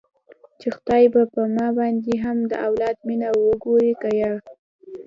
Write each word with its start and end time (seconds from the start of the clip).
چې 0.59 0.67
خداى 0.75 1.05
به 1.13 1.21
په 1.33 1.41
ما 1.55 1.67
باندې 1.77 2.13
هم 2.23 2.37
د 2.51 2.53
اولاد 2.67 2.97
مينه 3.07 3.29
وګوري 3.45 3.93
که 4.01 4.09
يه. 4.19 4.31